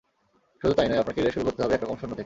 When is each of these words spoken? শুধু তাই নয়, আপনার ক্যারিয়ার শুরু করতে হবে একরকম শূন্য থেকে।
শুধু 0.61 0.73
তাই 0.77 0.87
নয়, 0.89 1.01
আপনার 1.01 1.15
ক্যারিয়ার 1.15 1.35
শুরু 1.37 1.45
করতে 1.47 1.61
হবে 1.63 1.73
একরকম 1.75 1.97
শূন্য 1.99 2.11
থেকে। 2.13 2.19